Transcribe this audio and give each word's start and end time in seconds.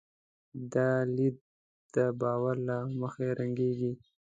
دا 0.73 0.89
لید 1.15 1.37
د 1.95 1.97
باور 2.21 2.55
له 2.67 2.77
مخې 3.01 3.27
رنګېږي. 3.39 3.91